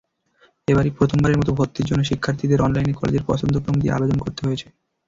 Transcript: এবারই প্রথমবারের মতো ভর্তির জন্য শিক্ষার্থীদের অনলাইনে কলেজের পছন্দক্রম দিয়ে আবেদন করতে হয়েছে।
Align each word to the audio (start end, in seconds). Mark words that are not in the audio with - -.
এবারই 0.67 0.91
প্রথমবারের 0.97 1.39
মতো 1.39 1.51
ভর্তির 1.57 1.87
জন্য 1.89 2.01
শিক্ষার্থীদের 2.03 2.63
অনলাইনে 2.65 2.93
কলেজের 2.93 3.27
পছন্দক্রম 3.29 3.75
দিয়ে 3.79 3.95
আবেদন 3.95 4.17
করতে 4.23 4.41
হয়েছে। 4.45 4.67